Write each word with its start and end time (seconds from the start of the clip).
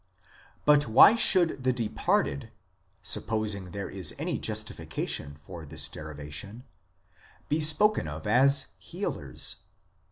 But 0.65 0.87
why 0.87 1.15
should 1.15 1.63
the 1.63 1.71
departed 1.71 2.49
(supposing 3.03 3.65
there 3.65 3.87
is 3.87 4.15
any 4.17 4.39
justifica 4.39 5.07
tion 5.07 5.35
for 5.39 5.63
this 5.63 5.87
derivation) 5.87 6.63
be 7.49 7.59
spoken 7.59 8.07
of 8.07 8.25
as" 8.25 8.69
healers 8.93 9.57